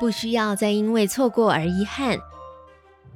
[0.00, 2.18] 不需要再因为错过而遗憾，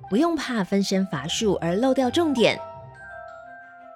[0.08, 2.58] 不用怕分身乏术而漏掉重点。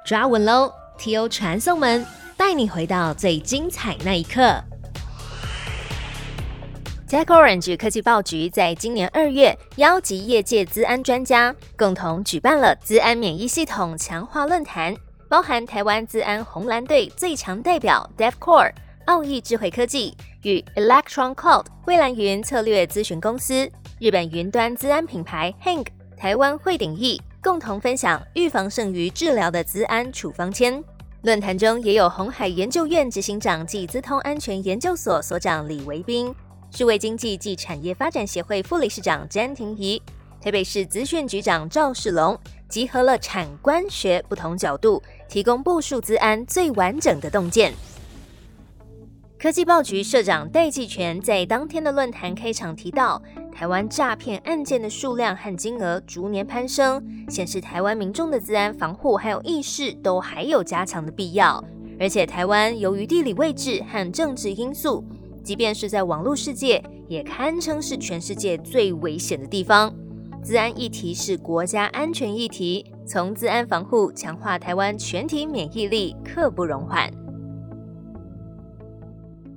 [0.04, 1.28] 抓稳喽！T.O.
[1.28, 2.04] 传送门
[2.36, 4.62] 带你回到最精彩那一刻。
[7.08, 14.96] TechOrange 科技报局在今年二月邀集业界资安专家，共同举办了资安免疫系统强化论坛，
[15.28, 18.72] 包含台湾资安红蓝队最强代表 DevCore、
[19.06, 30.82] 奥义智慧科技与 Electron Cloud 蔚蓝云策略咨询公司、日本云端资安品牌 Hank、台湾汇鼎益共同分享预防胜于治疗的资安处方签。
[31.22, 36.34] 论坛中也有红海研究院执行长暨资通安全研究所所长李维斌。
[36.70, 40.00] 数位经济暨产业发展协会副理事长詹婷仪，
[40.40, 42.38] 台北市资讯局长赵世龙，
[42.68, 47.72] 集合了产官学不同角度，提供部署资安最完整的洞见。
[49.42, 53.20] 科技报局社长戴季全在当天的论坛开场提到，
[53.50, 61.60] 台湾诈骗案件的数量和金额逐年攀升，显示台湾民众的治安防护还有意识都还有加强的必要。
[61.98, 65.04] 而且台湾由于地理位置和政治因素。
[65.42, 69.92] 即便是在网络世界，也堪称是全世界最危险的地方。
[70.44, 77.10] 治安议题是国家安全议题，从治安防护强化台湾全体免疫力，刻不容缓。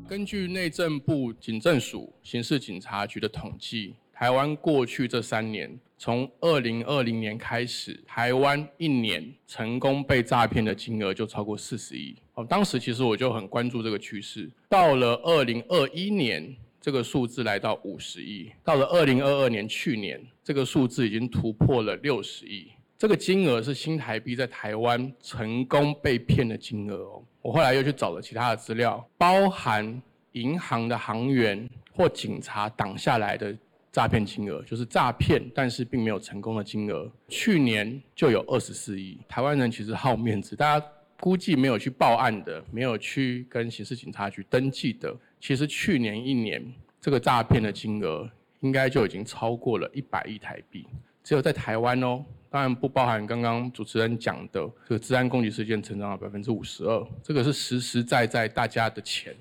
[0.08, 12.16] 根据内政部警政署刑事警察局的统计，台湾过去这三年，从二零二零年开始，台湾一年成功被诈骗的金额就超过四十亿。
[12.36, 14.48] 哦，当时其实我就很关注这个趋势。
[14.70, 22.68] 到了二零二一年，这个数字来到五十亿；到了二零二二年，去年这个数字已经突破了六十亿。
[22.98, 27.24] 这个金额是新台币在台湾成功被骗的金额哦。
[27.42, 30.02] 我后来又去找了其他的资料，包含
[30.32, 33.56] 银行的行员或警察挡下来的
[33.92, 39.18] 诈骗金额，就是诈骗但是并没有成功的金额，去年就有二十四亿。
[39.28, 40.86] 台湾人其实好面子，大家。
[41.18, 46.62] 估计没有去报案的，没有去跟刑事警察局登记的，其实去年一年
[47.00, 48.30] 这个诈骗的金额
[48.60, 50.86] 应该就已经超过了一百亿台币。
[51.24, 52.24] 只有在台湾哦，
[52.56, 59.36] 当然不包含刚刚主持人讲的这个治安攻击事件成长了百分之五十二，这个是实实在在大家的钱，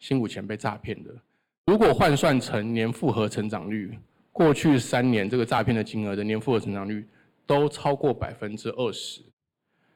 [0.00, 1.10] 辛苦钱被诈骗的。
[1.66, 3.96] 如果换算成年复合成长率，
[4.32, 7.06] 过去三年这个诈骗的金额的年复合成长率
[7.46, 9.22] 都超过百分之二十。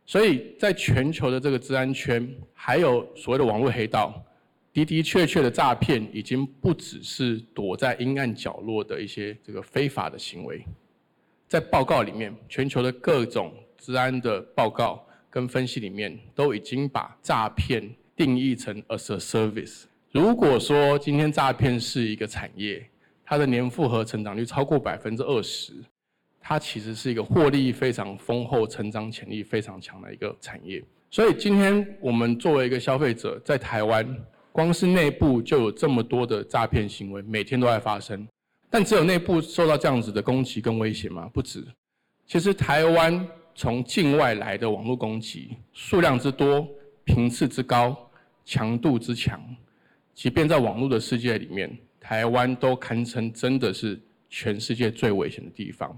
[0.07, 4.25] 所以在全球的这个治安圈，还有所谓的网络黑道，
[4.73, 10.65] 的的确确的诈骗已经不只是躲在阴暗角落的一些这个非法的行为。
[11.51, 19.87] 在报告里面，全球的各种治安的报告跟分析里面，都已经把诈骗定义成 as a service。
[20.13, 22.89] 如果说今天诈骗是一个产业，
[23.25, 25.73] 它的年复合成长率超过百分之二十。
[26.41, 30.81] 它其实是一个获利非常丰厚、成长潜力非常强的一个产业。
[31.11, 34.07] 所以今天我们作为一个消费者，在台湾，
[34.53, 38.25] 光是内部就有这么多的诈骗行为，每天都在发生。
[38.71, 41.29] 但只有内部受到这样子的攻击跟威胁吗？
[41.35, 41.67] 不止。
[42.27, 46.67] 其实台湾从境外来的网络攻击数量之多、
[47.05, 47.97] 频次之高、
[48.45, 49.43] 强度之强，
[50.15, 55.95] 即便在网络的世界里面，台湾都堪称真的是全世界最危险的地方。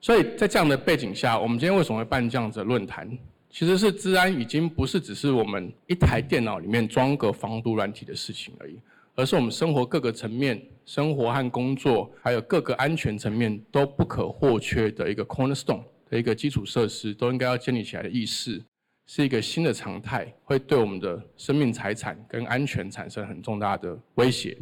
[0.00, 3.10] 所以在这样的背景下，我们今天为什么会办这样子的论坛？
[3.50, 8.78] 其实是治安已经不是只是我们一台电脑里面装个防毒软体的事情而已，
[9.18, 18.62] 而是我们生活各个层面、生活和工作，还有各个安全层面都不可或缺的一个 cornerstone 的一个基础设施，都应该要建立起来的意识，
[19.08, 24.56] 是一个新的常态，会对我们的生命财产跟安全产生很重大的威胁。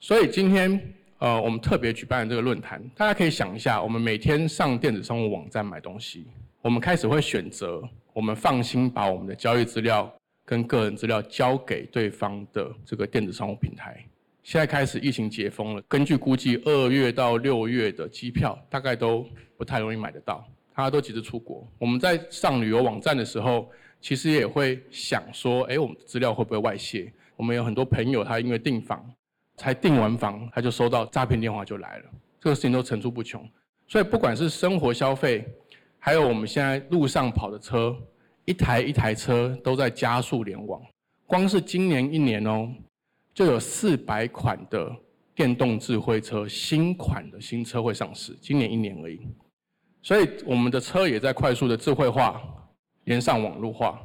[0.00, 0.94] 所以今天。
[1.20, 6.26] 呃，我们特别举办了这个论坛，大家可以想一下，我们每天上电子商务网站买东西，
[6.62, 10.10] 我们开始会选择我们放心把我们的交易资料
[10.50, 14.04] 跟个人资料交给对方的这个电子商务平台。
[14.42, 19.24] 现在开始疫情解封了，根据估计，二月到六月的机票大概都
[19.56, 20.44] 不太容易买得到，
[20.74, 21.64] 大家都急着出国。
[21.78, 23.70] 我们在上旅游网站的时候，
[24.00, 27.12] 其实也会想说，哎，我们的资料会不会外泄？
[27.36, 29.08] 我们有很多朋友，他因为订房。
[29.56, 32.04] 才订完房，他就收到诈骗电话就来了，
[32.40, 33.46] 这个事情都层出不穷。
[33.86, 35.46] 所以不管是生活消费，
[35.98, 37.94] 还有我们现在路上跑的车，
[38.44, 40.80] 一台一台车都在加速联网。
[41.26, 42.68] 光是今年一年哦，
[43.32, 44.90] 就有四百款的
[45.34, 49.20] 电动智慧车新款的新车会上市，今年一年而已。
[50.02, 52.42] 所以我们的车也在快速的智慧化、
[53.04, 54.00] 连上网络化。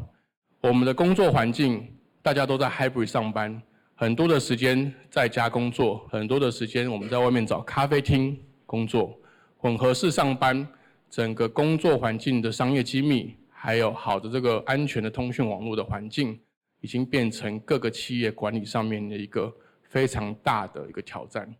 [0.61, 1.87] 我们的工作环境，
[2.21, 3.61] 大家都在 hybrid 上班。
[3.95, 9.17] 很多的时间在家工作，很多的时间我们在外面找咖啡厅工作，
[9.57, 10.67] 混合式上班，
[11.09, 13.33] 整个工作环境的商业机密，
[13.65, 16.39] 还有好的这个安全的通讯网络的环境，
[16.81, 19.51] 已经变成各个企业管理上面的一个
[19.81, 21.51] 非常大的一个挑战。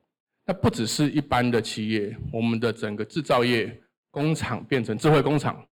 [0.45, 3.75] 那不只是一般的企业，我们的整个制造业
[4.11, 5.65] 工厂变成智慧工厂、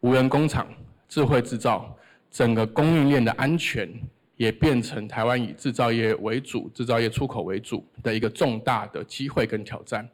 [0.00, 0.66] 无人工厂、
[1.08, 1.96] 智慧制造，
[2.32, 3.88] 整个供应链的安全。
[4.38, 10.06] 也变成台湾以制造业为主、制造业出口为主的一个重大的机会跟挑战。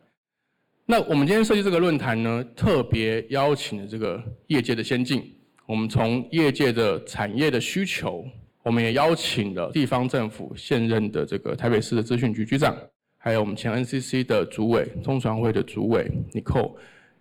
[0.87, 5.35] 那我们今天设计这个论坛呢，特别邀请了这个业界的先进，
[5.67, 8.25] 我们从业界的产业的需求，
[8.63, 12.77] 我们也邀请了地方政府现任的这个台北市的资讯局局长，
[13.19, 16.75] 还有我们前 NCC 的主委、中传会的主委 Nicole。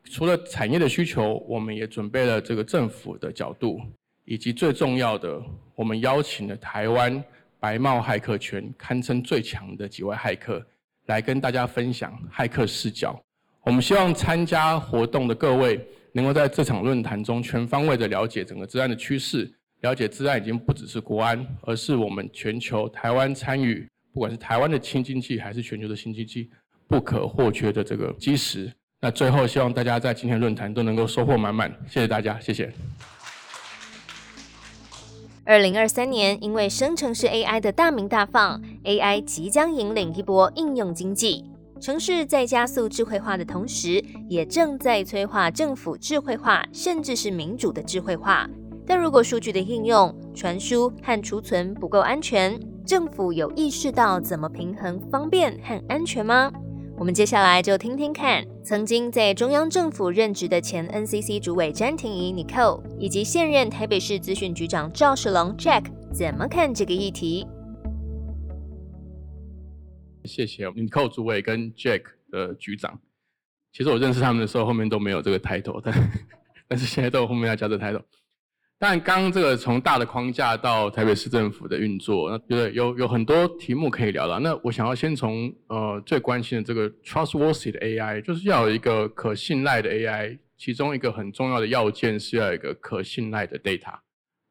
[0.03, 3.79] 除了产业的需求，我们也准备了这个政府的角度。
[4.23, 5.41] 以及最重要的，
[5.75, 7.21] 我们邀请了台湾
[7.59, 10.63] 白帽骇客圈堪称最强的几位骇客，
[11.07, 13.19] 来跟大家分享骇客视角。
[13.63, 26.49] 我们希望参加活动的各位，能够在这场论坛中全方位的了解整个治安的趋势，了解治安已经不只是国安，而是我们全球台湾参与，不管是台湾的新经济还是全球的新经济，
[26.87, 28.71] 不可或缺的这个基石。
[28.99, 31.71] 那最后，希望大家在今天论坛都能够收获满满。
[31.87, 32.71] 谢谢大家，谢谢。
[35.43, 41.45] 二零二三年，因为生成式 AI 的大名大放，AI 即将引领一波应用经济。
[41.81, 48.47] 城市在加速智慧化的同时，也正在催化政府智慧化，甚至是民主的智慧化。
[48.85, 56.51] 但如果数据的应用、传输和储存不够安全，政府有意识到怎么平衡方便和安全吗？
[56.99, 67.47] 我们接下来就听听看，曾经在中央政府任职的前 NCC 主委詹婷怡 Nicole，以及现任台北市资讯局长赵世龙 Jack 怎么看这个议题。
[70.25, 72.99] 谢谢 Nicole 主委跟 Jack 的局长。
[73.71, 75.93] 其实我认识他们的时候，后面都没有这个 title，但
[76.67, 78.03] 但是现在都后面要加这 title。
[78.77, 84.39] 但刚刚这个从大的框架到台北市政府的运作，那对有有很多题目可以聊了。
[84.39, 93.99] 那我想要先从呃最关心的这个 trustworthy 的 AI，就是要有一个可信赖的 AI，其中一个很重要的要件是要有一个可信赖的 data，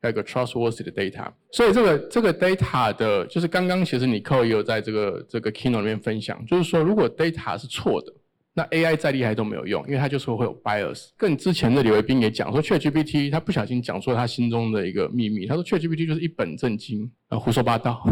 [0.02, 1.26] 要一个 trustworthy 的 data。
[1.52, 8.12] 所以这个这个 data 的，就是刚刚其实你扣也有在这个这个 keynote 里面分享，就是说如果 data 是错的。
[8.52, 11.10] 那 AI 再厉害都没有用，因为它就是会有 bias。
[11.16, 15.46] 更之前的李维斌也讲说，ChatGPT 他不小心讲出了他心中的一个秘密。
[15.46, 18.02] 他说 ChatGPT 就是一本正经，啊胡说八道。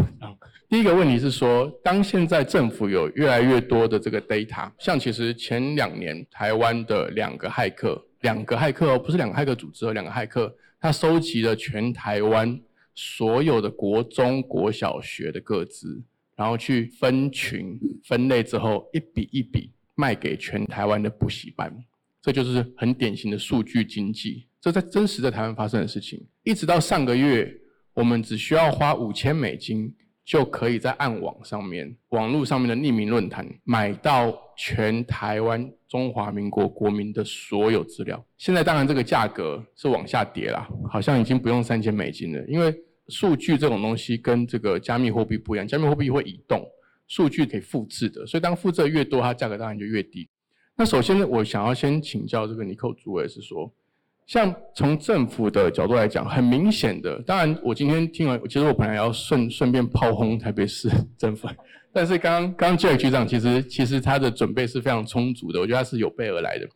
[0.69, 12.59] 第一个问题是说，当现在政府有越来越多的这个 data，像其实前两年台湾的两个骇客，两个骇客哦，不是两个骇客组织哦，两个骇客，他收集了全台湾
[12.95, 16.03] 所有的国中国小学的各资，
[16.35, 19.71] 然后去分群分类之后，一笔一笔。
[19.95, 21.75] 卖给全台湾的补习班，
[22.21, 24.47] 这就是很典型的数据经济。
[24.61, 26.25] 这在真实的台湾发生的事情。
[26.43, 27.53] 一直到上个月，
[27.93, 29.93] 我们只需要花五千美金，
[30.23, 38.23] 就可以在暗网上面、网络上面的匿名论坛买到全台湾中华民国国民的所有资料。
[38.37, 42.45] 现在当然这个价格是往下跌啦，好像已经不用三千美金了。
[42.47, 42.73] 因为
[43.07, 46.63] 数据这种东西跟这个加密货币不一样，加密货币会移动。
[47.07, 50.29] 数据可以复制的，所以当复制的越多，它价格当然就越低。
[50.75, 53.73] 那首先呢，我想要先请教这个尼寇主委是说，
[54.29, 61.47] 像从政府的角度来讲，很明显的，当然我今天听完，其实我本来要顺顺便炮轰台北市政府，
[61.91, 66.69] 但是刚 刚刚 Jack 局长其实其实他的准备是非常充足的，我觉得他是有备而来的。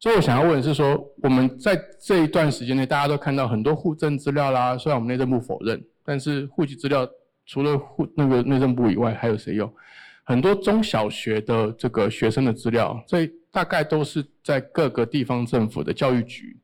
[0.00, 7.06] 所以我想要问的是说，我们在这一段时间内，大家都看到很多户政资料啦，虽然我们内政部否认，但是户籍资料。
[7.46, 9.70] 除了户那个内政部以外，还有谁用？
[10.24, 16.56] 很多中小学的这个学生的资料，这大概都是在各个地方政府的教育局，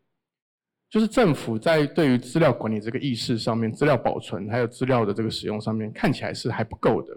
[0.90, 7.16] 就是政府在对于资料管理这个意识上面，资料保存还有资料的这个使用上面，看起来是还不够的。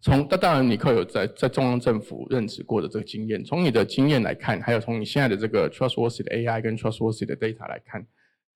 [0.00, 8.04] 从那当然，尼克有在在中央政府任职过的这个经验，从你的经验来看，还有从你现在的这个 trustworthy 的 AI 跟 trustworthy 的 data 来看。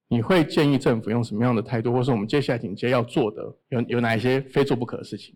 [0.08, 5.34] 你会建议政府用什么样的态度，或是我们接下来紧接要做的有有哪一些非做不可的事情？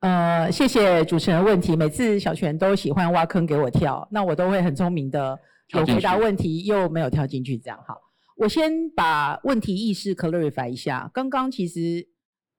[0.00, 1.76] 呃，谢谢主持人问题。
[1.76, 5.38] 每次小泉都喜欢挖坑给我跳，那我都会很聪明的
[5.68, 8.00] 有回答问题，又没有跳进去，这样好。
[8.36, 11.10] 我先把问题意识 clarify 一下。
[11.12, 12.08] 刚刚其实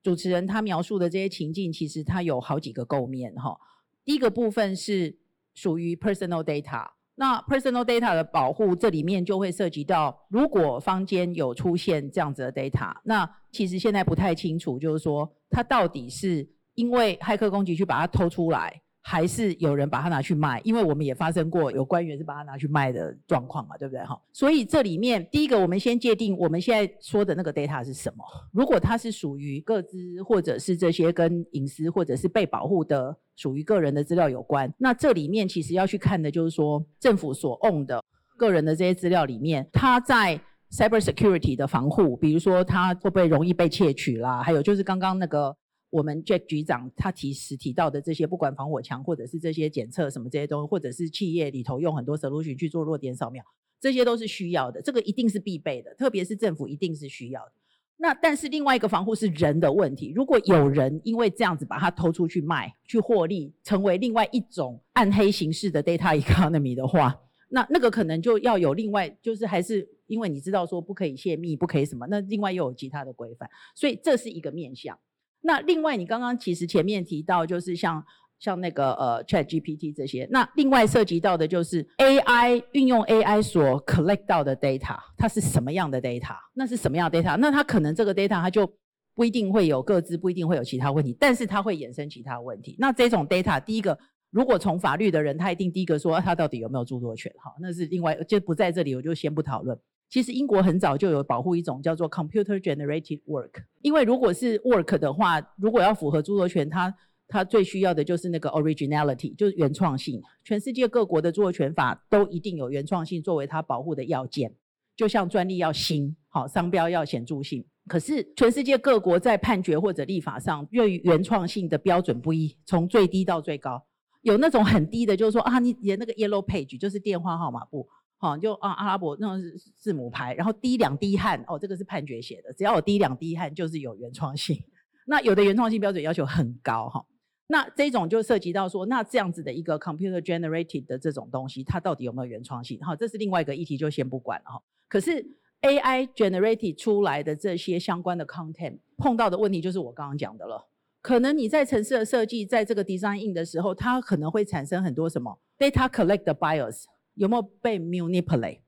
[0.04, 3.58] 主持人他描述的这些情境，其实它有好几个构面哈。
[4.04, 5.18] 第一个部分是
[5.54, 6.86] 属于 personal data。
[7.16, 18.82] 那 personal data 的保护，这里面就会涉及到，如果坊间有出现这样子的 data，那其实现在不太清楚，就是说它到底是因为骇客攻击去把它偷出来。
[19.02, 24.20] 还是有人把它拿去卖，因为我们也发生过有官员是把它拿去卖的状况嘛，对不对哈？
[24.34, 28.24] 所以这里面第一个，我们先界定我们现在说的那个 data 是什么。
[28.52, 38.04] 如果它是属于各资，或者是这些跟隐私或者是被保护的属于个人的资料有关，那这里面其实要去看的就是说政府所 own 的
[38.38, 40.40] 个人的这些资料里面，它在
[40.72, 45.56] cyber security 的防护，比如说它会不会容易被窃取啦，还有就是刚刚那个。
[45.90, 53.44] 我们 Jack 局长他提时提到的这些，不管防火墙或者是这些检测什么这些东西，或者是企业里头用很多 solution 去做弱点扫描，
[53.80, 57.52] 这些都是需要的，这个一定是必备的，特别是政府一定是需要的。
[57.98, 67.20] 那但是另外一个防护是人的问题，如果有人因为这样子把它偷出去卖，去获利，成为另外一种暗黑形式的 data economy 的话，
[67.50, 74.98] 那那个可能就要有另外，就是还是因为你知道说不可以泄密，不可以什么，那另外又有其他的规范，所以这是一个面向。
[75.42, 78.04] 那另外，你刚刚其实前面提到，就是像
[78.40, 86.36] 像那个呃 Chat GPT 这些，那另外涉及到的就是 AI 运用 AI 所 collect 到的 data，它是什么样的 data？
[86.54, 87.38] 那是什么样 data？
[87.38, 88.72] 那它可能这个 data 它就
[89.16, 92.76] 不一定会有各自，不一定会有其他问题，但是它会衍生其他问题。
[92.80, 93.98] 那这种 data，第一个，
[94.32, 97.30] 如果从法律的人，他一定第一个说他到底有没有著作权？
[97.38, 99.78] 哈，那是另外就不在这里，我就先不讨论。
[100.10, 103.52] 其实英国很早就有保护一种叫做 computer generated work，
[103.82, 106.92] 因为如果是 work 的话，如果要符合著作权，它
[107.28, 110.20] 它最需要的就是那个 originality，就是原创性。
[110.44, 114.52] 全世界各国的著作权法都一定有原创性作为它保护的要件，
[114.96, 117.64] 就像专利要新，好商标要显著性。
[117.88, 123.86] 可是全世界各国在判决或者立法上，对于原创性的标准不一，从最低到最高，
[124.22, 127.88] 有那种很低的，就是说啊，你连那个 yellow page 就是电话号码簿。
[128.22, 129.42] 好，就啊阿拉伯那种
[129.78, 134.62] 字母牌，然后滴两滴汗，哦，这个是判决写的，只要有滴两滴汗就是有原创性。
[135.08, 137.06] 那有的原创性标准要求很高哈，
[137.48, 142.78] 那这种就涉及到说，那这样子的一个 computer generated 的这种东西，它到底有没有原创性？
[142.84, 144.62] 好，这是另外一个议题，就先不管了哈。
[144.90, 145.26] 可是
[145.62, 150.68] AI generated 出来的这些相关的 content 碰到的问题，就是我刚刚讲的了。
[151.02, 156.84] 可能你在城市的设计，在这个 design in 的时候，它可能会产生很多什么 data collect bias。
[157.16, 158.60] 有没有被 manipulate？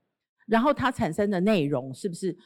[0.46, 2.36] 然后它产生的内容是不是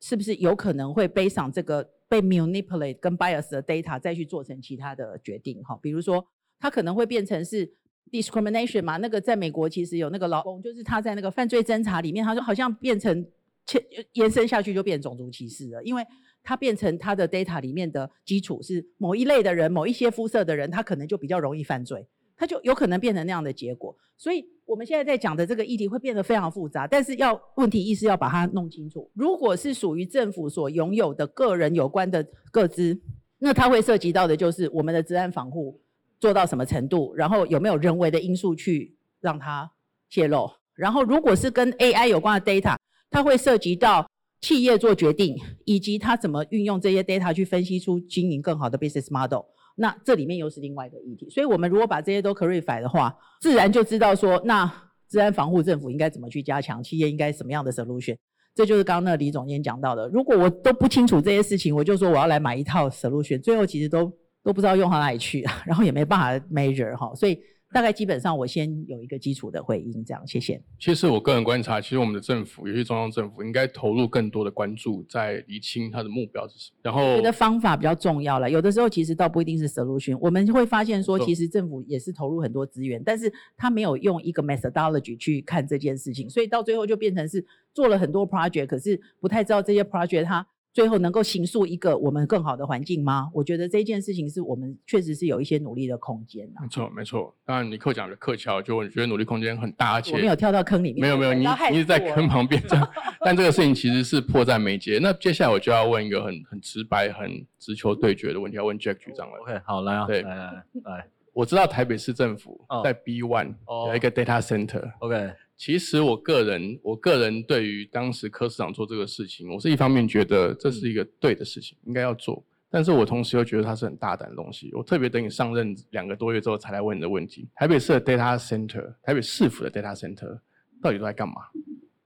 [0.00, 5.62] 是不是有可能会背上这个被 manipulate 跟 bias 的 data 再去做成其他的决定？
[5.62, 6.26] 哈，比如说
[6.58, 7.72] 它可能会变成是
[8.10, 8.96] discrimination 嘛？
[8.98, 13.26] 那个在美国其实有那个老公，就是他在那个犯罪侦查里面，他说好像变成
[13.64, 13.82] 切
[14.12, 16.04] 延伸下去就变种族歧视了，因为
[16.42, 22.06] 它变成它的 data 里面的基础是某一类的人、某一些肤色的人，他可能就比较容易犯罪。
[22.36, 29.10] 它就有可能变成那样的结果，所以我们现在在讲的这个议题会变得非常复杂，但是要问题意识要把它弄清楚。
[29.14, 33.00] 如果是属于政府所拥有的个人有关的个资，
[33.38, 35.80] 那它会涉及到的就是我们的治安防护
[36.18, 39.70] 做到什么程度，然后有没有人为的因素去让它
[40.08, 40.50] 泄露。
[40.74, 42.76] 然后如果是跟 AI 有关的 data，
[43.10, 44.10] 它会涉及到
[44.40, 49.44] 企业做决定，以及它怎么运用这些 data 去分析出经营更好的 business model。
[49.76, 54.70] 那这里面又是另外一个议题，所以我们如果把这些都 clarify 的话，自然就知道说，那
[55.08, 58.16] 治安防护政府应该怎么去加强，企业应该什么样的 solution，
[58.54, 60.08] 这就是刚刚那李总监讲到的。
[60.08, 64.12] 如果我都不清楚这些事情，我就说我要来买一套 solution，最后其实都
[64.42, 67.38] 都不知道用到哪里去， 然后也没办法 measure 哈，所以。
[67.74, 70.62] 大概基本上，我先有一个基础的回应，这样谢谢。
[70.78, 76.78] 其实我个人观察，其实我们的政府，尤其中央政府，应该投入更多的关注，在厘清它的目标是什么。
[76.82, 78.48] 然后，觉得方法比较重要了。
[78.48, 90.46] 有的时候其实倒不一定是 solution，我们会发现说，其实政府也是投入很多资源，但是他没有用一个 methodology 去看这件事情，所以到最后就变成是做了很多 project，可是不太知道这些 project 它。
[90.74, 93.30] 最后能够形塑一个我们更好的环境吗？
[93.32, 97.32] 我觉得这件事情是我们确实是有一些努力的空间没错，没错。
[97.46, 101.00] 当然，你课讲的课巧，就我觉得努力空间很大，而且我没有跳到坑里面。
[101.00, 102.90] 没有没有，你你是在坑旁边这样。
[103.24, 104.98] 但这个事情其实是迫在眉睫。
[105.00, 109.38] 那接下来我就要问一个很很直白、很直球对决的问题，要问 Jack 局长了。
[109.42, 110.44] OK，好来啊，对，来来
[110.84, 113.54] 来，我知道台北市政府在 B One
[113.86, 114.90] 有一个 data center。
[114.98, 115.32] OK。
[115.56, 122.44] 其实我个人，我个人对于当时柯市长做这个事情，我是一方面觉得这是一个对的事情，应该要做。
[122.68, 124.68] 但是我同时又觉得它是很大胆的东西。
[124.74, 130.40] 我特别等你上任两个多月之后才来问你的问题：台北市的 data center，台北市府的 data center
[130.82, 131.34] 到底都在干嘛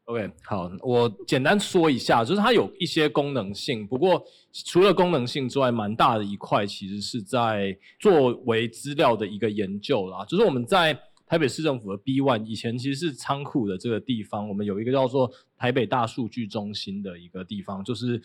[0.04, 4.22] ？OK，好，我简单说一下，就是它有一些功能性，不过
[4.66, 10.96] 除了功能性之外，蛮大的一块其实是在作为资料的一个研究啦，就是我们在。
[11.28, 18.20] 台北市政府的 B One 以前其实是仓库的这个地方，我们有一个叫做台北大数据中心的一个地方，就是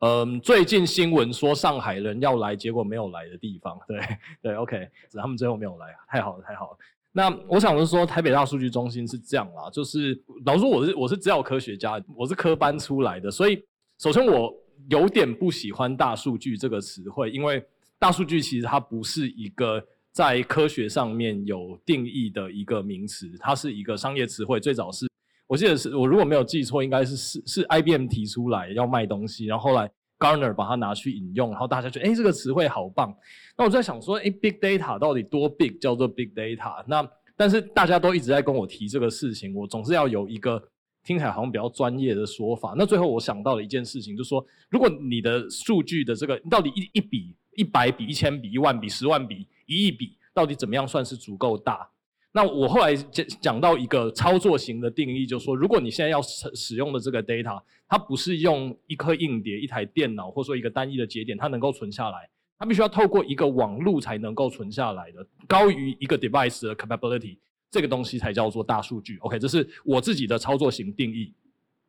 [0.00, 4.00] 嗯，最近新闻说上海人要来，结果没有来的地方，对
[4.42, 6.78] 对，OK，只他们最后没有来，太好了，太好了。
[7.12, 13.60] 那我想是说，台北大数据中心是这样啦，就是老实说，我是我是资料科学家，我是科班出来的，所以
[13.98, 14.54] 首先我
[14.88, 17.64] 有点不喜欢大数据这个词汇，因为
[17.98, 25.06] 大数据其实它不是一个在科学上面有定义的一个名词，它是一个商业词汇，最早是。
[25.46, 33.16] 我记得是我如果没有记错，应该是是是 IBM 提出来要卖东西，然后后来 Garner 把它拿去引用，然后大家觉得哎这个词汇好棒。
[33.56, 36.84] 那我在想说，哎 Big Data 到底多 Big 叫做 Big Data？
[36.86, 40.62] 那但是大家都一直在跟我提这个事情，我总是要有一个
[41.02, 42.74] 听起来好像比较专业的说法。
[42.76, 51.88] 那最后我想到了一件事情，就是说如果你的数据的这个到底一一笔、一百笔、一千笔、一万笔、十万笔、一亿笔，到底怎么样算是足够大？
[52.32, 67.38] 那我后来讲讲到一个操作型的定义，就是说，如果你现在要使使用的这个 data，它不是用一颗硬碟、一台电脑，或者说一个单一的节点，它能够存下来，它必须要透过一个网路才能够存下来的，高于一个 device 的 capability，
[67.70, 69.16] 这个东西才叫做大数据。
[69.18, 71.32] OK，这是我自己的操作型定义。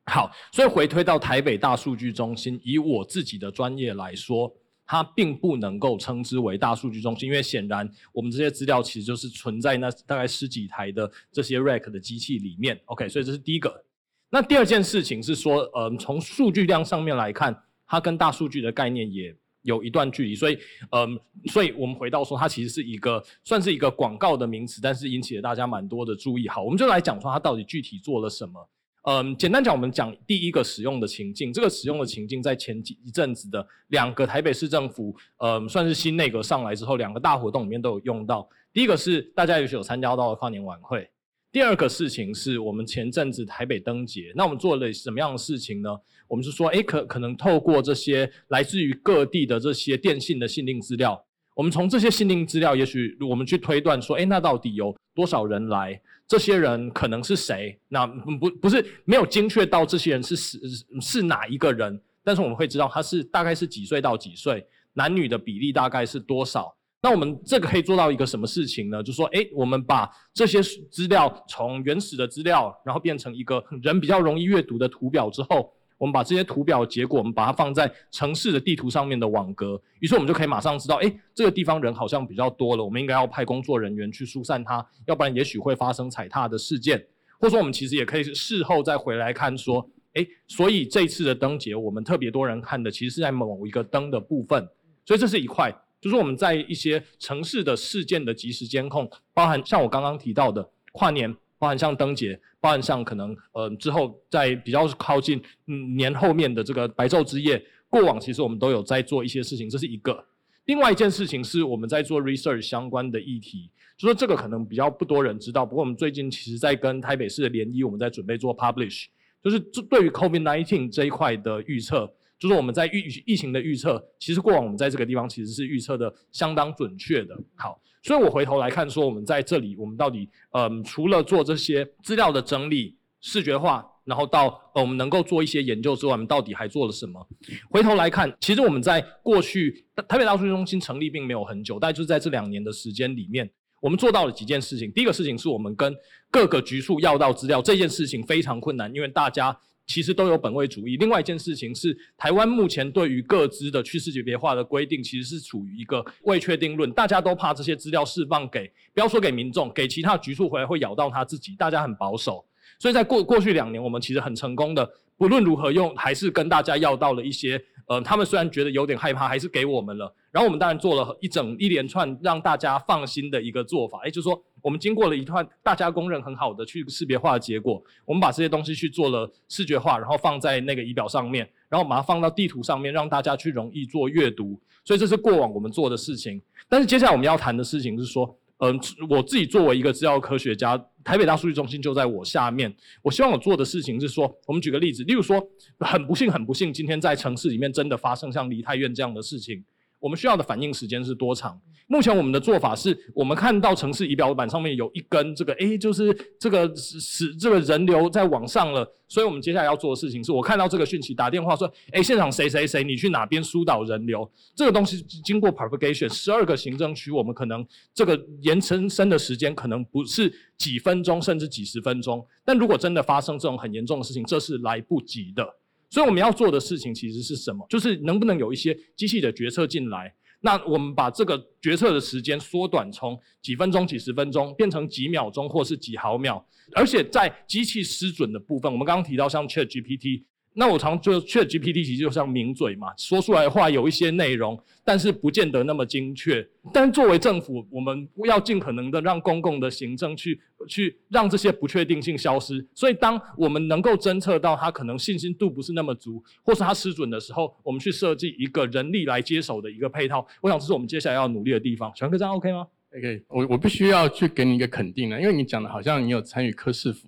[0.06, 4.52] 好，所以回推到台北大数据中心，以我自己的专业来说。
[4.92, 12.82] 它并不能够称之为大数据中心，因为显然我们这些资料其实就是存在那大概十几台的这些 rack 的机器里面。
[12.86, 13.86] OK，所以这是第一个。
[14.32, 17.56] 那第二件事情是说，呃，从数据量上面来看，
[17.86, 20.34] 它跟大数据的概念也有一段距离。
[20.34, 20.58] 所以，
[20.90, 21.20] 嗯，
[21.52, 26.50] 所以我们回到说，它其实是一个算是一个广告的名词，但是引起了大家蛮多的注意。
[26.50, 28.68] 好，我们就来讲说它到底具体做了什么。
[29.04, 31.54] 嗯，简单讲，我们讲第一个使用的情境。
[31.54, 38.48] 这个使用的情境在前几一阵子的两个台北市政府，嗯，算是新内阁上来之后，两个大活动里面都有用到。
[38.74, 41.10] 第一个是大家也许有参加到跨年晚会，
[41.52, 44.32] 第二个事情是我们前阵子台北灯节。
[44.36, 45.90] 那我们做了什么样的事情呢？
[46.28, 51.26] 我们是说，哎，可可能透过这些来自于各地的这些电信的信令资料，
[51.60, 56.02] 我们从这些心灵资料，也许我们去推断说，哎，那到底有多少人来？
[56.26, 57.78] 这些人可能是谁？
[57.90, 60.58] 那不不是没有精确到这些人是是
[61.02, 66.74] 是哪一个人，但是我们会知道他是大概是几岁到几岁，男女的比例大概是多少。
[67.02, 69.04] 那我们这个可以做到一个什么事情呢？
[69.04, 75.74] 就说，诶，我们把这些资料从原始的资料，然后变成一个人比较容易阅读的图表之后。
[76.00, 87.06] 我们把这些图表结果，我们把它放在城市的地图上面的网格，于是我们就可以马上知道，哎，这个地方人好像比较多了，我们应该要派工作人员去疏散它，要不然也许会发生踩踏的事件。
[87.38, 94.68] 或者说，我们其实也可以事后再回来看，说，哎，所以这次的灯节，我们特别多人看的，其实是在某一个灯的部分。
[95.06, 101.36] 所以这是一块，就是我们在一些城市的事件的及时监控，包含像我刚刚提到的跨年。
[101.60, 110.26] 包含像灯节，包含像可能呃之后在比较靠近嗯年后面的这个白昼之夜，过往其实我们都有在做一些事情，这是一个。
[110.66, 115.66] 另外一件事情是我们在做 research 相关的议题，就说这个可能比较不多人知道。
[115.66, 119.06] 不过我们最近其实在跟台北市的联谊，我们在准备做 publish，
[119.44, 127.38] 就是对于 COVID-19 这一块的预测，就是我们在预疫情的预测，其实过往我们在这个地方其实是预测的相当准确的。
[127.56, 127.82] 好。
[128.02, 137.28] 所以我回头来看，说我们在这里，我们到底，嗯，除了做这些资料的整理、视觉化，然后到呃我们能够做一些研究之外，我们到底还做了什么？
[137.70, 143.50] 回头来看，其实我们在过去台北大数据中心成立并没有很久，但就是在这两年的时间里面，
[143.82, 144.92] 我们做到了几件事情。
[144.92, 145.96] 第一个事情是我们跟
[146.32, 149.58] 各个局处要到资料，这件事情非常困难，因为大家。
[149.90, 150.96] 其实都有本位主义。
[150.98, 156.92] 另外一件事情是，台湾目前对于各资的趋势级别化的规定，其实是处于一个未确定论。
[156.92, 161.56] 大家都怕这些资料释放给，不要说给民众，给其他局处回来会咬到他自己。
[161.58, 162.46] 大家很保守，
[162.78, 167.60] 所以在过过去两年，我们其实很成功的，不论如何用，还是跟大家要到了一些。
[167.90, 170.14] 呃，他们虽然觉得有点害怕，还是给我们了。
[170.32, 184.60] 然后我们当然做了一整一连串让大家放心的一个做法，也就是说，我们经过了一段大家公认很好的去识别化的结果，我们把这些东西去做了视觉化，然后放在那个仪表上面，然后把它放到地图上面，让大家去容易做阅读。
[184.86, 186.40] 所以这是过往我们做的事情。
[186.70, 188.38] 但是接下来我们要谈的事情是说。
[188.60, 192.74] 嗯，我自己作为一个制药科学家，台北大数据中心就在我下面。
[193.02, 195.42] 我希望我做的事情是说，我们举个例子，例如说，
[195.80, 199.64] 很不幸，很不幸，今天在城市里面真的发生像梨泰院这样的事情。
[200.00, 201.60] 我们需要的反应时间是多长？
[201.88, 214.32] 目前我们的做法是，我们看到城市仪表板上面有一根这个，诶，就是这个是这个人流在往上了，所以我们接下来要做的事情是，我看到这个讯息，打电话说，诶，现场谁谁谁，你去哪边疏导人流？
[214.56, 222.24] 这个东西经过 propagation，十二个行政区，我们可能这个延伸伸的时间可能不是几分钟，甚至几十分钟。
[222.46, 225.44] 但如果真的发生这种很严重的事情，这是来不及的。
[225.90, 227.66] 所以我们要做的事情其实是什么？
[227.70, 230.14] 就是能不能有一些机器的决策进来？
[230.42, 240.24] 那我们把这个决策的时间缩短，从几分钟、几十分钟变成几秒钟或是几毫秒，而且在机器失准的部分，我们刚刚提到像 Chat GPT。
[240.60, 246.46] 那我常就 Chat GPT 其实就像名嘴嘛，说出来的话有一些内容，但是不见得那么精确。
[246.74, 252.68] 但作为政府，我们要尽可能的让公共的行政去去让这些不确定性消失。
[252.76, 260.28] 所以，当我们能够侦测到它可能信心度不是那么足，或是它失准的时候，我们去设计一个人力来接手的一个配套。
[260.42, 261.90] 我想这是我们接下来要努力的地方。
[261.96, 262.68] 小哥这样 OK 吗
[262.98, 267.08] ？OK，我我必须要去给你一个肯定了，因为你讲的好像你有参与科市府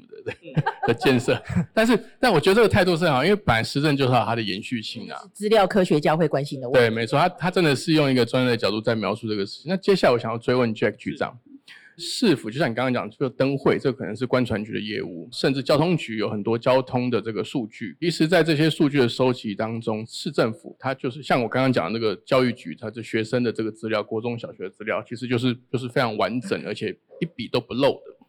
[0.88, 1.42] 的的建设，
[1.74, 6.80] 但是但我觉得这个态度是很好，因为本来施政就是它的延续性啊，资料科学家会关心的问题。
[6.80, 9.70] 对，没错，他他真的是用一个专业的角度在描述这个事情。
[9.70, 11.38] 那接下来我想要追问 Jack 局长。
[11.98, 17.96] 市府就像你刚刚讲，这个灯会，这可能是官船局的业务，甚至交通局有很多交通的这个数据。
[18.00, 28.21] 其实，在这些数据的收集当中，市政府它就是像我刚刚讲的那个教育局，它是学生的这个资料，国中小学的资料，其实就是就是非常完整，而且一笔都不漏的。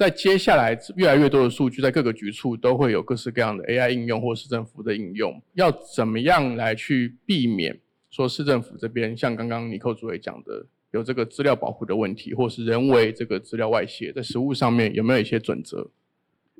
[0.00, 10.64] 在接下来越来越多的数据，在各个局处都会有各式各样的 AI 应用或市政府的应用，要怎么样来去避免说市政府这边像刚刚尼克主委讲的？
[10.92, 15.86] 有这个资料保护的问题，或是人为这个资料外泄，在实物上面有没有一些准则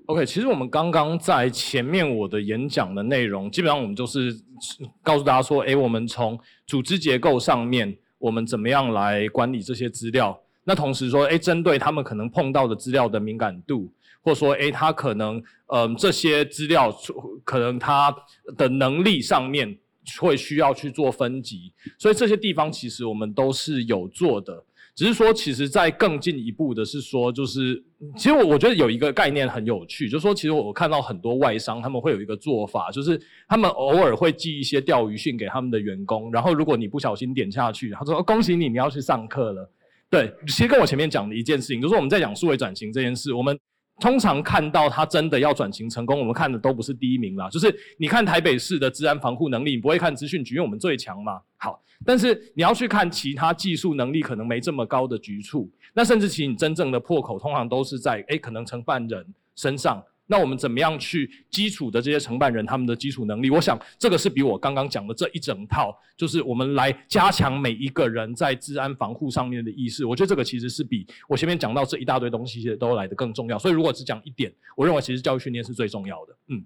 [0.04, 4.38] ？OK，其实我们刚刚在前面我的演讲的内容，基本上我们就是
[5.02, 10.38] 告诉大家说，哎，我们从组织结构上面，我们怎么样来管理这些资料？
[10.70, 13.90] 那同时说，哎，针对他们可能碰到的资料的敏感度，
[14.22, 16.96] 或说，哎，他可能，嗯，这些资料
[17.42, 18.14] 可能他
[18.56, 19.76] 的能力上面。
[20.18, 27.80] 会需要去做分级，所以这些地方其实我们都是有做的，只是说，其实在更进一步的是说，就是
[28.16, 39.70] 其实我我觉得有一个概念很有趣，就是说，其实我看到很多外商他们会有一个做法，就是他们偶尔会寄一些钓鱼信给他们的员工，然后如果你不小心点下去，他说恭喜你，你要去上课了。
[40.10, 43.58] 对，其实跟我前面讲的一件事情，就是我们在讲数位转型这件事，我们。
[44.02, 47.50] 通常看到他真的要转型成功，我们看的都不是第一名啦。
[47.50, 51.38] 就是你看台北市的治安防护能力，你不会看资讯局，因为我们最强嘛。
[51.58, 59.22] 好，但是你要去看其他技术能力可能没这么高的局处，那甚至其你真正的破口，通常都是在诶可能承办人
[59.54, 60.02] 身上。
[60.30, 63.50] 那我们怎么样去基础的这些承办人他们的基础能力？
[63.50, 70.06] 我想这个是比我刚刚讲的这一整套，就是我们来加强每一个人在治安防护上面的意识。
[70.06, 73.58] 我觉得这个其实是比我前面讲到这一大堆东西都来的更重要。
[73.58, 76.36] 所以如果只讲一点，我认为其实教育训练是最重要的。
[76.46, 76.64] 嗯。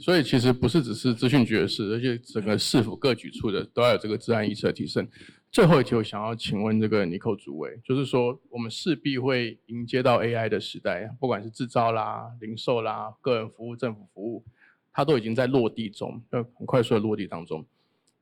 [0.00, 5.06] 所以其实不是只是资讯局的事，而且整个市府各局处的都要有这个治安意识的提升。
[5.52, 14.44] 最后一题，我想要请问这个尼寇主委，就是说我们势必会迎接到 AI 的时代，不管是制造啦、零售啦、个人服务、政府服务，
[14.92, 17.66] 它都已经在落地中，呃，很快速的落地当中。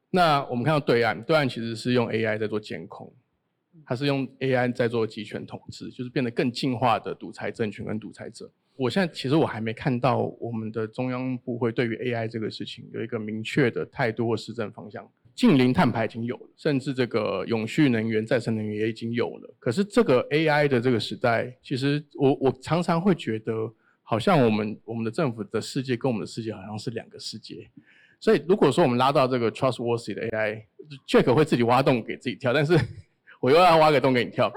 [0.08, 3.12] 那我们看到对岸，对岸其实是用 AI 在做监控，
[3.84, 8.50] 它是用 AI 在做集权统治，就是变得更进化的独裁政权跟独裁者。
[8.74, 15.06] 我现在其实我还没看到我们的中央部会对于 AI 这个事情有一个明确的态度或施政方向。
[15.38, 19.54] 近零碳排已经有了，甚至这个永续能源、再生能源也已经有了。
[19.60, 23.72] 可是这个 AI 的这个时代，其实我我常常会觉得，
[24.02, 27.70] 好像我们我们的政府的世界跟我们的世界好像是两个世界。
[28.18, 32.76] 所以如果说我们拉到这个 trustworthy 的 AI，Jack 会自己挖洞给自己跳，但是
[33.40, 34.52] 我又要挖个洞给你跳。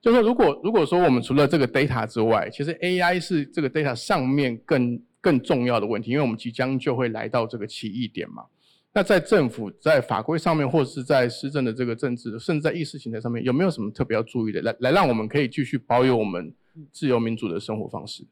[0.00, 8.44] 就是说，如果如果说我们除了这个 data 之外，其实 AI 是这个 data 上面更更重要的问题，因为我们即将就会来到这个起义点嘛。
[8.92, 16.52] 那在政府在法规上面，或者是在施政的这个政治，甚至在意识形态上面，有没有什么特别要注意的，来来让我们可以继续保有我们
[16.92, 18.26] 自由民主的生活方式？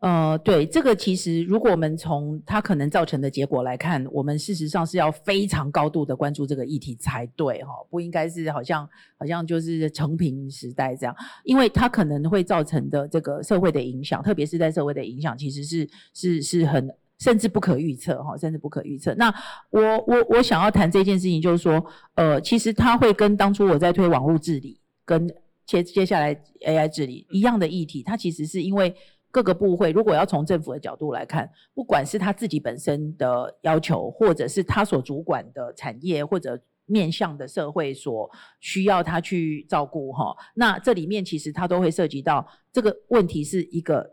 [0.00, 19.14] 呃，对，这个其实如果我们从它可能造成的结果来看，我们事实上是要非常高度的关注这个议题才对哈，不应该是好像好像就是成平时代这样，因为它可能会造成的这个社会的影响，特别是在社会的影响，其实是是是很甚至不可预测哈，甚至不可预测。
[19.14, 19.32] 那
[19.70, 21.84] 我我我想要谈这件事情，就是说，
[22.16, 25.32] 呃，其实它会跟当初我在推网络治理跟
[25.64, 26.34] 接接下来
[26.66, 28.92] AI 治理一样的议题，它其实是因为。
[29.32, 38.28] 各个部会如果要从政府的角度来看，不管是他自己本身的要求，或者是他所主管的产业或者面向的社会所
[38.58, 44.04] 需要他去照顾哈，那这里面其实他都会涉及到这个问题是一个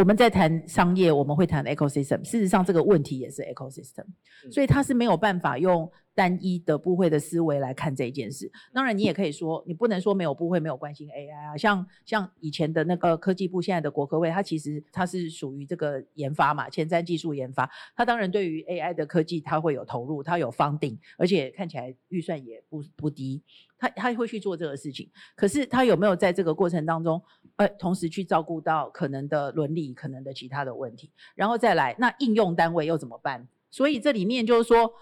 [0.00, 4.06] 我们在谈商业，我们会谈 ecosystem，事实上这个问题也是 ecosystem，
[4.50, 8.50] 所以它是没有办法用单一的部会的思维来看这件事。
[8.72, 11.56] 当然，你也可以说，你不能说没有部会没有关心 AI 啊。
[11.56, 17.70] 像像以前的那个科技部，现在的国科会，它其实它是属于这个研发嘛，前瞻技术研发。
[17.94, 23.42] 它当然对于 AI 的科技，它会有投入，它有 funding，而且看起来预算也不不低。
[23.78, 25.08] 它它会去做这个事情。
[25.34, 27.22] 可是它有没有在这个过程当中，
[27.56, 31.10] 呃，同时去照顾到可能的伦理、可能的其他的问题？
[31.34, 33.48] 然后再来，那应用单位又怎么办？
[33.70, 34.92] 所以这里面就是说。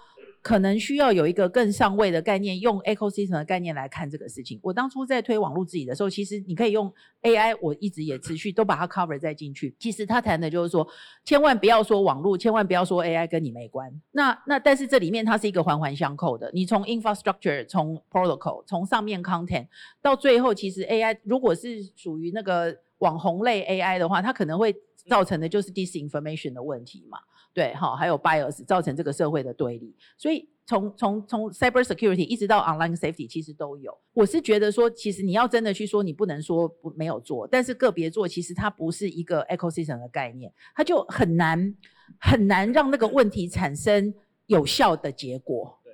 [0.41, 4.59] 可能需要有一个更上位的概念，用 ecosystem 的概念来看这个事情。
[4.63, 6.91] 我当初在推网络治理的时候，其实你可以用
[7.23, 9.75] AI，我一直也持续都把它 cover 再进去。
[9.81, 10.87] 其实他谈的就是说，
[11.25, 13.93] 千万不要说网络，千万不要说 AI 跟你没关。
[14.13, 16.49] 那那但是这里面它是一个环环相扣的。
[16.55, 19.67] 你从 infrastructure，从 protocol，从上面 content
[20.01, 24.75] 到最后，其实 AI 如果是属于那个网红类 AI 的话，它可能会
[25.09, 27.19] 造成的就是 disinformation 的问题嘛。
[27.59, 33.93] 对，哈，还有 bias 造成这个社会的对立，所以从从从 cyber security 一直到 online safety，其实都有。
[34.13, 41.75] 我是觉得说，其实你要真的去说，你不能说不没有做，但是个别做，其实它不是一个 ecosystem 的概念，它就很难
[42.21, 44.15] 很难让那个问题产生
[44.47, 45.81] 有效的结果。
[45.83, 45.93] 对，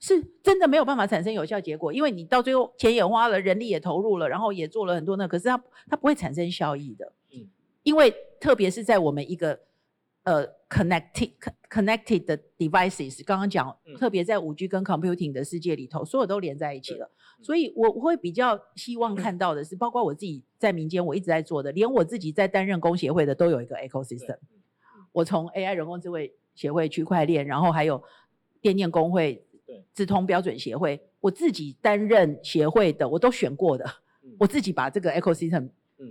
[0.00, 7.12] 是真的没有办法产生有效结果，因为你到最后钱也花了，人力也投入了，然后也做了很多那，可是它它不会产生效益的。
[7.34, 7.46] 嗯，
[7.82, 9.60] 因为特别是在我们一个。
[10.26, 11.30] 呃，connected
[11.70, 17.08] connected 的 devices，刚刚讲，特别在五 G 跟 computing 的世界里头，所有都连在一起了。
[17.40, 24.36] 所以我会比较希望看到的是，包括我自己在民间我一直在做的，连我自己在担任工协会的都有一个 ecosystem。
[25.12, 28.02] 我从 AI 人工智慧协会、区块链，然后还有
[28.60, 29.46] 电电工会、
[29.94, 33.84] 直通标准协会，我自己担任协会的，我都选过的。
[34.40, 35.68] 我自己把这个 ecosystem，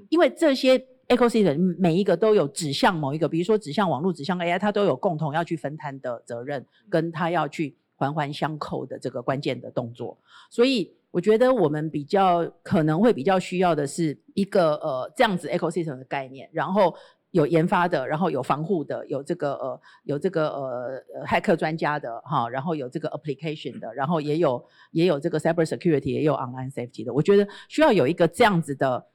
[0.08, 0.88] 因为这些。
[1.07, 10.17] Ecosystem 每一个都有指向某一个，比如说指向网络、指向 AI，它都有共同要去分摊的责任，跟它要去环环相扣的这个关键的动作。
[10.49, 16.95] 所以我觉得我们比较可能会比较需要的是一个呃这样子 ecosystem 的概念，然后
[17.31, 27.13] 有研发的，然后有防护的，有这个呃有这个呃骇客专家的哈，然后有这个 application 的，然后也有也有这个 cyber security，也有 online safety 的。
[27.13, 29.05] 我觉得需要有一个这样子的。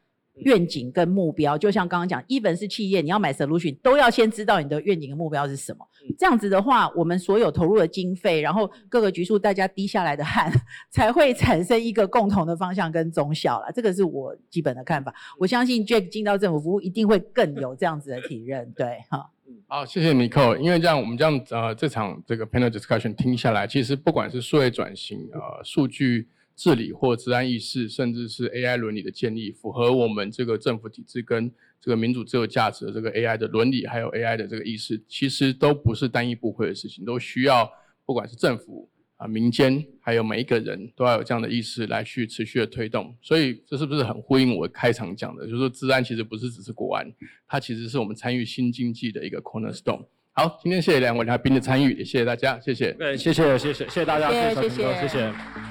[0.44, 5.86] 愿景跟目标，就像刚刚讲，even 是企业，你要买 solution，都要先知道你的愿景跟目标是什么。
[6.18, 10.50] 这样子的话，我们所有投入的经费，然后各个局处大家滴下来的汗，
[10.90, 13.70] 才会产生一个共同的方向跟中效了。
[13.72, 15.14] 这个是我基本的看法。
[15.38, 18.70] 我相信 Jack 进到政府服务，一定会更有这样子的体认。
[18.76, 19.30] 对，哈。
[19.66, 20.56] 好，谢谢 Nicole。
[20.56, 26.28] 因为这样，我们这样呃，这场这个 panel discussion 听下来，其实不管是数位转型，呃，数据。
[26.60, 37.66] 治理或治安意识，甚至是 AI 伦理的建立，符合我们这个政府体制跟这个民主自由价值的这个 AI 的伦理，还有 AI 的这个意识，其实都不是单一部会的事情，都需要
[38.04, 43.16] 不管是政府啊、民间，还有每一个人都要有这样的意识来去持续的推动。
[43.22, 47.10] 所以这是不是很呼应我开场讲的，就是说治安其实不是只是国安，
[47.48, 50.04] 它其实是我们参与新经济的一个 cornerstone。
[50.32, 52.92] 好，今天谢谢两位嘉宾的参与，也谢谢大家，谢谢。
[52.92, 55.69] 对，谢谢，谢谢，谢谢大家，谢谢，谢谢。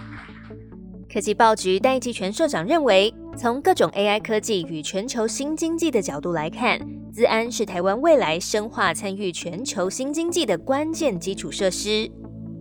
[1.12, 6.80] 科技报局戴季全社长认为，从各种 AI 科技与全球新经济的角度来看，
[7.12, 12.08] 资安是台湾未来深化参与全球新经济的关键基础设施。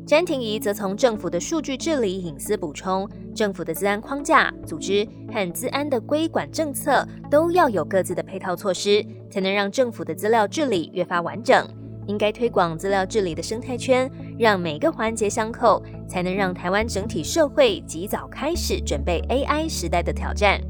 [0.06, 11.68] 詹婷仪则从政府的数据治理隐私补充，政府的资安框架、组织和资安的规管政策都要有各自的配套措施，才能让政府的资料治理越发完整。
[12.08, 20.60] 应该推广资料治理的生态圈，让每个环节相扣，才能让台湾整体社会及早开始准备 AI 时代的挑战。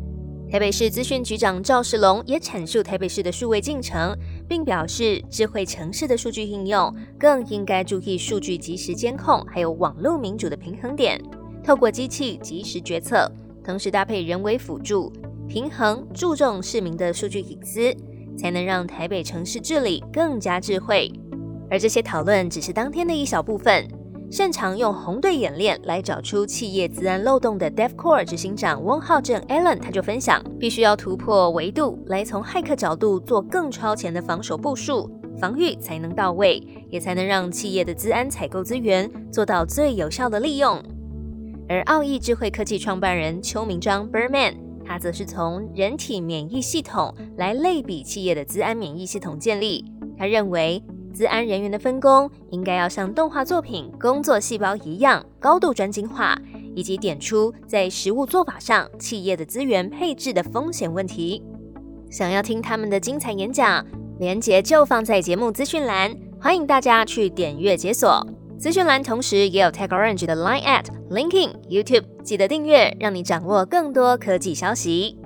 [0.51, 4.16] 台北市资讯局长赵世龙也阐述台北市的数位进程，
[4.48, 11.20] 并表示，智慧城市的数据应用更应该注意数据及时监控，还有网络民主的平衡点，
[11.62, 13.31] 透过机器及时决策，
[13.62, 15.12] 同时搭配人为辅助，
[15.46, 17.94] 平衡注重市民的数据隐私，
[18.38, 21.12] 才能让台北城市治理更加智慧。
[21.71, 23.89] 而这些讨论只是当天的一小部分。
[24.31, 40.79] 擅长用红队演练来找出企业资安漏洞的 DevCore 执行长翁浩正 Allen 他就分享，必须要突破维度，来从骇客角度做更超前的防守部署，防御才能到位，也才能让企业的资安采购资源做到最有效的利用。
[41.67, 49.87] 而奥义智慧科技创办人邱明章 Berman，他则是从人体免疫系统来类比企业的资安免疫系统建立，
[50.19, 50.83] 他认为。
[51.19, 56.39] 资安人员的分工应该要像动画作品《工作细胞》一样高度专精化，
[56.77, 61.43] 以及点出在实务做法上企业的资源配置的风险问题。
[62.09, 63.85] 想要听他们的精彩演讲，
[64.21, 68.25] 连结就放在节目资讯栏，欢迎大家去点阅解锁。
[68.57, 75.19] 资讯栏同时也有 Tag Orange 的 Line at linking YouTube，记得订阅，让你掌握更多科技消息。